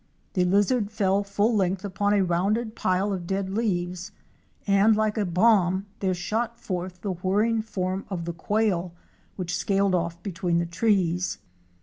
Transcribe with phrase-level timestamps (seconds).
[0.33, 4.11] The lizard fell full length upon arounded pile of dead leaves
[4.65, 8.95] and like a bomb there shot forth the whirring form of the Quail,
[9.35, 11.37] which scaled off between the trees.